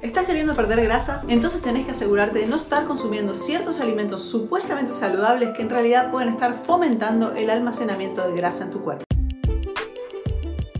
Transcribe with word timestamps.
¿Estás 0.00 0.26
queriendo 0.26 0.54
perder 0.54 0.80
grasa? 0.84 1.24
Entonces 1.26 1.60
tenés 1.60 1.84
que 1.84 1.90
asegurarte 1.90 2.38
de 2.38 2.46
no 2.46 2.54
estar 2.54 2.84
consumiendo 2.84 3.34
ciertos 3.34 3.80
alimentos 3.80 4.22
supuestamente 4.22 4.92
saludables 4.92 5.50
que 5.56 5.62
en 5.62 5.70
realidad 5.70 6.12
pueden 6.12 6.28
estar 6.28 6.54
fomentando 6.54 7.32
el 7.32 7.50
almacenamiento 7.50 8.24
de 8.28 8.36
grasa 8.36 8.62
en 8.62 8.70
tu 8.70 8.84
cuerpo. 8.84 9.02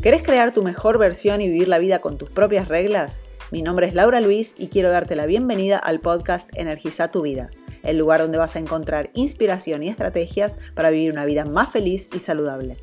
¿Querés 0.01 0.23
crear 0.23 0.55
tu 0.55 0.63
mejor 0.63 0.99
versión 0.99 1.41
y 1.41 1.49
vivir 1.49 1.67
la 1.67 1.81
vida 1.81 2.01
con 2.01 2.17
tus 2.17 2.31
propias 2.31 2.69
reglas? 2.69 3.23
Mi 3.51 3.61
nombre 3.61 3.89
es 3.89 3.95
Laura 3.95 4.21
Luis 4.21 4.55
y 4.57 4.69
quiero 4.69 4.91
darte 4.91 5.17
la 5.17 5.27
bienvenida 5.27 5.79
al 5.79 5.99
podcast 5.99 6.49
Energiza 6.57 7.11
tu 7.11 7.23
vida, 7.23 7.51
el 7.83 7.99
lugar 7.99 8.21
donde 8.21 8.39
vas 8.39 8.55
a 8.55 8.61
encontrar 8.61 9.11
inspiración 9.15 9.83
y 9.83 9.89
estrategias 9.89 10.59
para 10.77 10.91
vivir 10.91 11.11
una 11.11 11.25
vida 11.25 11.45
más 11.45 11.73
feliz 11.73 12.09
y 12.15 12.21
saludable. 12.21 12.77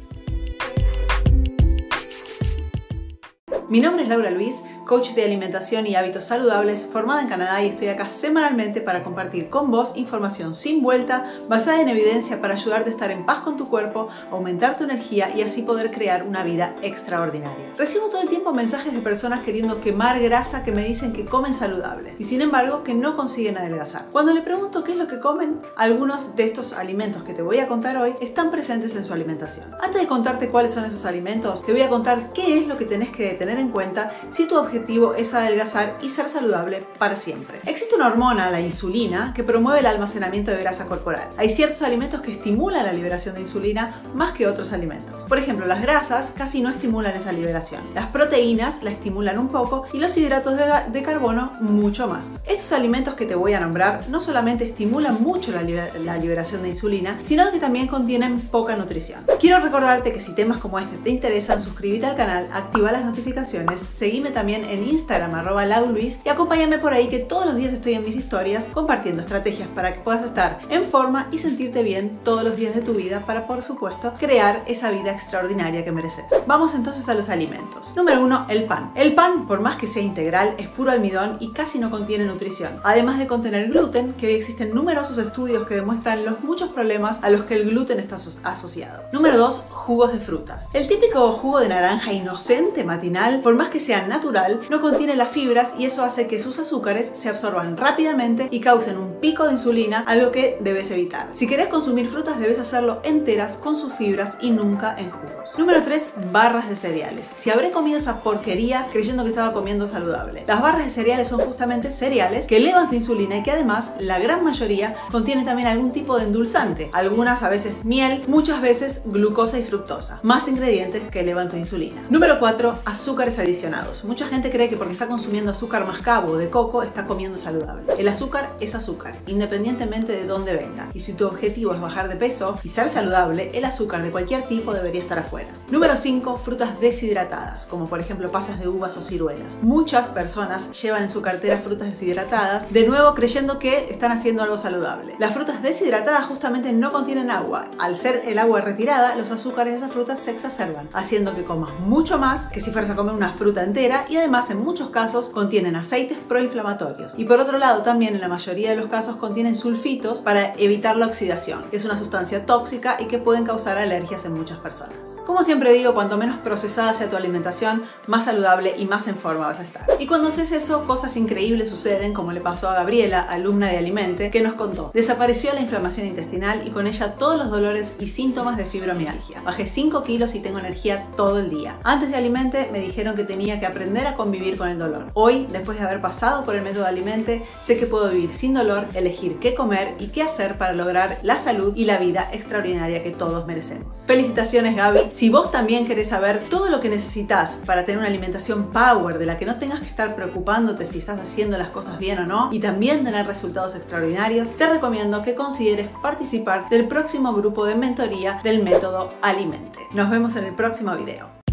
Mi 3.68 3.80
nombre 3.80 4.04
es 4.04 4.10
Laura 4.10 4.30
Luis 4.30 4.62
coach 4.86 5.14
de 5.14 5.26
alimentación 5.26 5.88
y 5.88 5.96
hábitos 5.96 6.26
saludables, 6.26 6.86
formada 6.86 7.22
en 7.22 7.28
Canadá 7.28 7.64
y 7.64 7.70
estoy 7.70 7.88
acá 7.88 8.08
semanalmente 8.08 8.82
para 8.82 9.04
compartir 9.04 9.50
con 9.50 9.72
vos 9.72 9.98
información 9.98 10.54
sin 10.54 10.84
vuelta, 10.84 11.26
basada 11.50 11.82
en 11.82 11.90
evidencia 11.90 12.40
para 12.40 12.54
ayudarte 12.54 12.92
a 12.92 12.94
estar 12.94 13.10
en 13.10 13.26
paz 13.26 13.40
con 13.40 13.58
tu 13.58 13.68
cuerpo, 13.68 14.10
aumentar 14.32 14.78
tu 14.78 14.84
energía 14.84 15.36
y 15.36 15.42
así 15.42 15.64
poder 15.64 15.90
crear 15.90 16.24
una 16.24 16.44
vida 16.44 16.76
extraordinaria. 16.84 17.74
Recibo 17.78 18.10
todo 18.10 18.22
el 18.22 18.30
tiempo 18.30 18.54
mensajes 18.54 18.94
de 18.94 19.00
personas 19.00 19.42
queriendo 19.42 19.82
quemar 19.82 20.20
grasa 20.20 20.64
que 20.64 20.72
me 20.72 20.86
dicen 20.86 21.14
que 21.14 21.26
comen 21.26 21.56
saludable 21.56 22.16
y 22.20 22.24
sin 22.26 22.42
embargo 22.42 22.84
que 22.84 22.94
no 22.94 23.16
consiguen 23.16 23.58
adelgazar. 23.58 24.06
Cuando 24.12 24.34
le 24.34 24.44
pregunto 24.44 24.84
qué 24.84 24.92
es 24.92 24.98
lo 24.98 25.08
que 25.08 25.20
comen, 25.20 25.62
algunos 25.76 26.36
de 26.36 26.44
estos 26.44 26.74
alimentos 26.74 27.24
que 27.24 27.34
te 27.34 27.42
voy 27.42 27.58
a 27.58 27.68
contar 27.68 27.98
hoy 27.98 28.16
están 28.22 28.52
presentes 28.52 28.96
en 28.96 29.04
su 29.04 29.14
alimentación. 29.14 29.66
Antes 29.82 30.02
de 30.02 30.08
contarte 30.08 30.50
cuáles 30.50 30.74
son 30.74 30.86
esos 30.86 31.06
alimentos, 31.06 31.66
te 31.66 31.72
voy 31.72 31.82
a 31.82 31.90
contar 31.90 32.34
qué 32.34 32.60
es 32.60 32.68
lo 32.68 32.78
que 32.78 32.86
tenés 32.86 33.10
que 33.10 33.30
tener 33.32 33.58
en 33.58 33.70
cuenta 33.70 34.12
si 34.30 34.48
tu 34.48 34.56
objetivo 34.56 34.75
objetivo 34.76 35.16
es 35.16 35.34
adelgazar 35.34 35.98
y 36.02 36.10
ser 36.10 36.28
saludable 36.30 36.86
para 36.98 37.16
siempre. 37.16 37.60
Existe 37.66 37.96
una 37.96 38.08
hormona, 38.08 38.50
la 38.50 38.60
insulina, 38.60 39.34
que 39.34 39.44
promueve 39.44 39.80
el 39.80 39.86
almacenamiento 39.86 40.52
de 40.52 40.58
grasa 40.58 40.86
corporal. 40.86 41.30
Hay 41.38 41.50
ciertos 41.50 41.82
alimentos 41.82 42.22
que 42.22 42.32
estimulan 42.32 42.86
la 42.86 42.94
liberación 42.94 43.36
de 43.36 43.42
insulina 43.42 44.02
más 44.14 44.32
que 44.32 44.48
otros 44.48 44.74
alimentos. 44.74 45.24
Por 45.24 45.40
ejemplo, 45.40 45.66
las 45.66 45.82
grasas 45.82 46.32
casi 46.36 46.62
no 46.62 46.70
estimulan 46.70 47.16
esa 47.16 47.32
liberación. 47.32 47.82
Las 47.94 48.08
proteínas 48.08 48.84
la 48.84 48.92
estimulan 48.92 49.40
un 49.40 49.48
poco 49.48 49.86
y 49.94 50.00
los 50.00 50.16
hidratos 50.18 50.56
de, 50.92 51.04
carbono 51.06 51.52
mucho 51.62 52.08
más. 52.08 52.42
Estos 52.48 52.72
alimentos 52.72 53.14
que 53.14 53.26
te 53.26 53.36
voy 53.36 53.54
a 53.54 53.60
nombrar 53.60 54.10
no 54.10 54.22
solamente 54.22 54.66
estimulan 54.66 55.22
mucho 55.22 55.52
la, 55.52 55.62
la 56.00 56.18
liberación 56.18 56.64
de 56.64 56.70
insulina, 56.70 57.20
sino 57.22 57.52
que 57.52 57.60
también 57.60 57.88
contienen 57.88 58.40
poca 58.40 58.76
nutrición. 58.76 59.22
Quiero 59.40 59.60
recordarte 59.60 60.12
que 60.12 60.20
si 60.20 60.34
temas 60.34 60.58
como 60.58 60.80
este 60.80 60.98
te 60.98 61.12
interesan, 61.12 61.62
suscríbete 61.62 62.08
al 62.08 62.16
canal, 62.16 62.48
activa 62.52 62.92
las 62.92 63.06
notificaciones, 63.06 63.86
seguime 63.92 64.32
también 64.32 64.65
en 64.66 64.84
Instagram 64.88 65.36
arroba 65.36 65.66
Luis 65.82 66.20
y 66.24 66.30
acompáñame 66.30 66.78
por 66.80 66.94
ahí 66.94 67.08
que 67.08 67.20
todos 67.20 67.46
los 67.46 67.56
días 67.56 67.74
estoy 67.74 67.94
en 67.94 68.04
mis 68.04 68.16
historias 68.16 68.66
compartiendo 68.74 69.22
estrategias 69.22 69.70
para 69.70 69.94
que 69.94 70.00
puedas 70.02 70.26
estar 70.26 70.60
en 70.70 70.86
forma 70.86 71.28
y 71.32 71.38
sentirte 71.38 71.84
bien 71.84 72.20
todos 72.24 72.44
los 72.44 72.56
días 72.56 72.76
de 72.76 72.82
tu 72.82 72.94
vida 72.94 73.26
para 73.26 73.48
por 73.48 73.62
supuesto 73.62 74.14
crear 74.20 74.64
esa 74.68 74.92
vida 74.92 75.12
extraordinaria 75.12 75.84
que 75.84 75.92
mereces. 75.92 76.26
Vamos 76.48 76.74
entonces 76.76 77.08
a 77.10 77.14
los 77.14 77.30
alimentos. 77.30 77.94
Número 77.96 78.24
1, 78.24 78.48
el 78.50 78.66
pan. 78.66 78.92
El 78.96 79.16
pan, 79.16 79.48
por 79.48 79.62
más 79.62 79.78
que 79.78 79.88
sea 79.88 80.04
integral, 80.04 80.56
es 80.58 80.68
puro 80.68 80.92
almidón 80.92 81.38
y 81.40 81.52
casi 81.52 81.80
no 81.80 81.90
contiene 81.90 82.26
nutrición. 82.26 82.80
Además 82.84 83.20
de 83.20 83.28
contener 83.28 83.70
gluten, 83.70 84.14
que 84.14 84.28
hoy 84.28 84.34
existen 84.34 84.74
numerosos 84.74 85.18
estudios 85.18 85.68
que 85.68 85.76
demuestran 85.76 86.26
los 86.26 86.42
muchos 86.42 86.70
problemas 86.70 87.20
a 87.22 87.30
los 87.30 87.44
que 87.44 87.56
el 87.56 87.70
gluten 87.70 88.00
está 88.00 88.18
asociado. 88.44 89.04
Número 89.12 89.38
2, 89.38 89.66
jugos 89.70 90.14
de 90.14 90.20
frutas. 90.20 90.68
El 90.74 90.88
típico 90.88 91.32
jugo 91.32 91.60
de 91.60 91.70
naranja 91.70 92.14
inocente 92.14 92.84
matinal, 92.84 93.42
por 93.42 93.56
más 93.56 93.70
que 93.70 93.80
sea 93.80 94.08
natural, 94.08 94.55
no 94.70 94.82
contiene 94.82 95.16
las 95.16 95.30
fibras 95.30 95.76
y 95.78 95.86
eso 95.86 96.04
hace 96.04 96.28
que 96.28 96.40
sus 96.40 96.60
azúcares 96.60 97.12
se 97.14 97.30
absorban 97.30 97.78
rápidamente 97.78 98.48
y 98.52 98.60
causen 98.60 98.98
un 98.98 99.20
pico 99.20 99.46
de 99.46 99.54
insulina, 99.54 100.04
algo 100.08 100.32
que 100.32 100.58
debes 100.62 100.92
evitar. 100.92 101.28
Si 101.34 101.48
querés 101.48 101.68
consumir 101.68 102.10
frutas 102.10 102.40
debes 102.40 102.60
hacerlo 102.60 103.02
enteras 103.04 103.58
con 103.58 103.76
sus 103.76 103.94
fibras 103.94 104.38
y 104.42 104.52
nunca 104.52 104.96
en 104.98 105.12
jugos. 105.12 105.58
Número 105.58 105.84
3. 105.84 106.12
Barras 106.32 106.70
de 106.70 106.76
cereales. 106.76 107.30
Si 107.34 107.50
habré 107.50 107.72
comido 107.72 107.98
esa 107.98 108.22
porquería 108.22 108.88
creyendo 108.92 109.24
que 109.24 109.30
estaba 109.30 109.54
comiendo 109.54 109.88
saludable. 109.88 110.44
Las 110.48 110.62
barras 110.62 110.86
de 110.86 110.90
cereales 110.90 111.28
son 111.28 111.42
justamente 111.42 111.92
cereales 111.92 112.46
que 112.46 112.58
elevan 112.58 112.88
insulina 112.96 113.38
y 113.38 113.44
que 113.44 113.52
además 113.52 113.92
la 114.00 114.20
gran 114.20 114.44
mayoría 114.44 114.96
contiene 115.12 115.44
también 115.44 115.68
algún 115.68 115.92
tipo 115.92 116.18
de 116.18 116.26
endulzante. 116.26 116.90
Algunas 116.94 117.44
a 117.44 117.50
veces 117.50 117.86
miel, 117.86 118.24
muchas 118.28 118.62
veces 118.62 119.02
glucosa 119.06 119.60
y 119.60 119.64
fructosa. 119.64 120.20
Más 120.24 120.48
ingredientes 120.48 121.04
que 121.10 121.20
elevan 121.20 121.50
tu 121.50 121.58
insulina. 121.58 122.02
Número 122.10 122.40
4. 122.40 122.80
Azúcares 122.86 123.40
adicionados. 123.40 124.04
Mucha 124.06 124.26
gente 124.28 124.45
cree 124.52 124.70
que 124.70 124.78
porque 124.78 124.94
está 124.94 125.08
consumiendo 125.08 125.52
azúcar 125.52 125.86
mascabo 125.86 126.34
o 126.34 126.38
de 126.38 126.50
coco 126.50 126.84
está 126.84 127.06
comiendo 127.06 127.38
saludable. 127.38 127.94
El 127.98 128.08
azúcar 128.08 128.56
es 128.60 128.76
azúcar, 128.76 129.16
independientemente 129.28 130.12
de 130.12 130.26
dónde 130.26 130.56
venga. 130.56 130.90
Y 130.94 131.00
si 131.00 131.14
tu 131.14 131.28
objetivo 131.28 131.74
es 131.74 131.82
bajar 131.82 132.10
de 132.10 132.16
peso 132.16 132.60
y 132.64 132.70
ser 132.70 132.90
saludable, 132.90 133.52
el 133.54 133.66
azúcar 133.66 134.04
de 134.04 134.12
cualquier 134.12 134.44
tipo 134.44 134.74
debería 134.74 135.02
estar 135.02 135.20
afuera. 135.20 135.50
Número 135.70 135.96
5. 135.96 136.38
Frutas 136.38 136.80
deshidratadas, 136.80 137.66
como 137.66 137.86
por 137.86 138.00
ejemplo 138.00 138.32
pasas 138.32 138.60
de 138.60 138.68
uvas 138.68 138.98
o 138.98 139.02
ciruelas. 139.02 139.60
Muchas 139.62 140.08
personas 140.08 140.82
llevan 140.82 141.04
en 141.04 141.10
su 141.10 141.22
cartera 141.22 141.58
frutas 141.58 141.92
deshidratadas, 141.92 142.72
de 142.72 142.88
nuevo 142.88 143.14
creyendo 143.16 143.60
que 143.60 143.90
están 143.90 144.12
haciendo 144.12 144.44
algo 144.44 144.58
saludable. 144.58 145.16
Las 145.20 145.34
frutas 145.34 145.62
deshidratadas 145.62 146.26
justamente 146.26 146.74
no 146.74 146.92
contienen 146.92 147.32
agua. 147.32 147.66
Al 147.80 147.98
ser 147.98 148.24
el 148.28 148.40
agua 148.40 148.62
retirada, 148.62 149.16
los 149.16 149.32
azúcares 149.32 149.74
de 149.74 149.78
esas 149.78 149.92
frutas 149.92 150.20
se 150.20 150.32
exacerban, 150.32 150.90
haciendo 150.94 151.36
que 151.36 151.44
comas 151.44 151.72
mucho 151.80 152.18
más 152.18 152.48
que 152.48 152.62
si 152.62 152.72
fueras 152.72 152.90
a 152.92 152.96
comer 152.96 153.16
una 153.16 153.34
fruta 153.34 153.64
entera 153.64 154.06
y 154.10 154.18
además 154.18 154.35
en 154.36 154.62
muchos 154.62 154.90
casos 154.90 155.30
contienen 155.30 155.78
aceites 155.78 156.18
proinflamatorios. 156.28 157.14
Y 157.18 157.24
por 157.24 157.40
otro 157.40 157.58
lado 157.58 157.84
también 157.84 158.16
en 158.16 158.22
la 158.22 158.28
mayoría 158.28 158.72
de 158.72 158.76
los 158.76 158.88
casos 158.88 159.16
contienen 159.16 159.56
sulfitos 159.56 160.20
para 160.20 160.54
evitar 160.56 160.98
la 160.98 161.08
oxidación, 161.08 161.64
que 161.72 161.78
es 161.78 161.86
una 161.86 161.96
sustancia 161.96 162.46
tóxica 162.46 162.98
y 163.00 163.06
que 163.06 163.18
pueden 163.18 163.46
causar 163.46 163.78
alergias 163.78 164.26
en 164.26 164.34
muchas 164.34 164.58
personas. 164.58 164.94
Como 165.26 165.42
siempre 165.44 165.72
digo, 165.72 165.94
cuanto 165.94 166.18
menos 166.18 166.38
procesada 166.38 166.92
sea 166.92 167.10
tu 167.10 167.16
alimentación, 167.16 167.84
más 168.08 168.26
saludable 168.26 168.76
y 168.78 168.86
más 168.86 169.08
en 169.08 169.16
forma 169.16 169.48
vas 169.48 169.60
a 169.60 169.64
estar. 169.64 169.88
Y 170.00 170.06
cuando 170.06 170.28
haces 170.28 170.52
eso, 170.52 170.86
cosas 170.86 171.16
increíbles 171.16 171.70
suceden, 171.70 172.14
como 172.14 172.34
le 172.34 172.42
pasó 172.42 172.70
a 172.70 172.74
Gabriela, 172.74 173.22
alumna 173.22 173.70
de 173.70 173.78
Alimente, 173.78 174.32
que 174.32 174.42
nos 174.42 174.56
contó. 174.56 174.92
Desapareció 174.94 175.54
la 175.54 175.62
inflamación 175.62 176.08
intestinal 176.08 176.68
y 176.68 176.72
con 176.72 176.88
ella 176.88 177.16
todos 177.16 177.38
los 177.38 177.50
dolores 177.50 177.96
y 178.00 178.08
síntomas 178.08 178.58
de 178.58 178.66
fibromialgia. 178.66 179.42
Bajé 179.44 179.66
5 179.66 180.04
kilos 180.04 180.36
y 180.36 180.42
tengo 180.42 180.60
energía 180.60 181.08
todo 181.16 181.40
el 181.40 181.50
día. 181.50 181.80
Antes 181.84 182.10
de 182.10 182.18
Alimente 182.18 182.70
me 182.72 182.82
dijeron 182.82 183.16
que 183.16 183.24
tenía 183.24 183.60
que 183.60 183.66
aprender 183.66 184.08
convivir 184.16 184.58
con 184.58 184.70
el 184.70 184.80
dolor. 184.80 185.12
Hoy, 185.14 185.48
después 185.52 185.78
de 185.78 185.86
haber 185.86 186.02
pasado 186.02 186.46
por 186.46 186.56
el 186.56 186.64
método 186.64 186.86
Alimente, 186.86 187.46
sé 187.62 187.78
que 187.78 187.86
puedo 187.86 188.10
vivir 188.10 188.34
sin 188.34 188.54
dolor, 188.54 188.88
elegir 188.94 189.40
qué 189.40 189.56
comer 189.56 189.96
y 190.00 190.08
qué 190.08 190.22
hacer 190.24 190.58
para 190.58 190.74
lograr 190.74 191.20
la 191.24 191.38
salud 191.38 191.76
y 191.76 191.86
la 191.86 191.98
vida 191.98 192.30
extraordinaria 192.32 193.04
que 193.04 193.12
todos 193.12 193.46
merecemos. 193.46 194.06
Felicitaciones 194.06 194.76
Gaby. 194.76 195.10
Si 195.12 195.30
vos 195.30 195.52
también 195.52 195.88
querés 195.88 196.10
saber 196.10 196.50
todo 196.50 196.70
lo 196.70 196.80
que 196.80 196.90
necesitas 196.90 197.58
para 197.66 197.86
tener 197.86 198.00
una 198.00 198.08
alimentación 198.08 198.72
power 198.72 199.18
de 199.18 199.26
la 199.26 199.38
que 199.38 199.46
no 199.46 199.56
tengas 199.56 199.80
que 199.80 199.88
estar 199.88 200.16
preocupándote 200.16 200.86
si 200.86 201.00
estás 201.00 201.20
haciendo 201.20 201.58
las 201.58 201.70
cosas 201.70 202.00
bien 202.00 202.20
o 202.20 202.26
no 202.26 202.50
y 202.52 202.60
también 202.60 203.04
tener 203.04 203.26
resultados 203.26 203.76
extraordinarios, 203.76 204.52
te 204.52 204.68
recomiendo 204.68 205.22
que 205.24 205.36
consideres 205.36 205.90
participar 206.02 206.70
del 206.70 206.88
próximo 206.88 207.34
grupo 207.34 207.66
de 207.66 207.76
mentoría 207.76 208.40
del 208.44 208.64
método 208.64 209.14
Alimente. 209.22 209.80
Nos 209.94 210.10
vemos 210.10 210.36
en 210.36 210.46
el 210.46 210.56
próximo 210.56 210.96
video. 210.96 211.45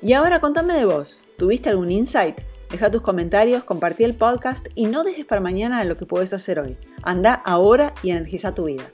Y 0.00 0.12
ahora 0.12 0.40
contame 0.40 0.74
de 0.74 0.84
vos. 0.84 1.24
¿Tuviste 1.36 1.70
algún 1.70 1.90
insight? 1.90 2.38
Deja 2.70 2.90
tus 2.90 3.02
comentarios, 3.02 3.64
compartí 3.64 4.04
el 4.04 4.14
podcast 4.14 4.66
y 4.74 4.86
no 4.86 5.02
dejes 5.02 5.24
para 5.24 5.40
mañana 5.40 5.82
lo 5.84 5.96
que 5.96 6.06
puedes 6.06 6.32
hacer 6.32 6.60
hoy. 6.60 6.76
Anda 7.02 7.34
ahora 7.34 7.94
y 8.02 8.10
energiza 8.10 8.54
tu 8.54 8.66
vida. 8.66 8.84